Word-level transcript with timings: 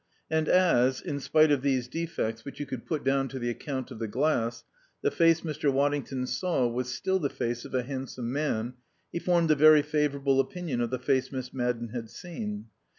And 0.31 0.49
as 0.49 0.99
(in 0.99 1.19
spite 1.19 1.51
of 1.51 1.61
these 1.61 1.87
defects, 1.87 2.43
which 2.43 2.59
you 2.59 2.65
could 2.65 2.87
put 2.87 3.03
down 3.03 3.27
to 3.27 3.37
the 3.37 3.51
account 3.51 3.91
of 3.91 3.99
the 3.99 4.07
glass) 4.07 4.63
the 5.03 5.11
face 5.11 5.41
Mr. 5.41 5.71
Waddington 5.71 6.25
saw 6.25 6.65
was 6.67 6.91
still 6.91 7.19
the 7.19 7.29
face 7.29 7.65
of 7.65 7.75
a 7.75 7.83
handsome 7.83 8.31
man, 8.33 8.73
he 9.11 9.19
formed 9.19 9.51
a 9.51 9.55
very 9.55 9.83
favourable 9.83 10.39
opinion 10.39 10.81
of 10.81 10.89
the 10.89 10.97
face 10.97 11.31
Miss 11.31 11.53
Madden 11.53 11.89
had 11.89 12.09
seen. 12.09 12.69